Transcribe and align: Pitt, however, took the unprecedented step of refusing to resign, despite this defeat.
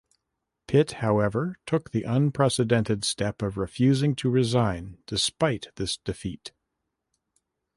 Pitt, 0.65 0.93
however, 0.93 1.57
took 1.67 1.91
the 1.91 2.01
unprecedented 2.01 3.05
step 3.05 3.43
of 3.43 3.55
refusing 3.55 4.15
to 4.15 4.31
resign, 4.31 4.97
despite 5.05 5.67
this 5.75 5.95
defeat. 5.97 6.51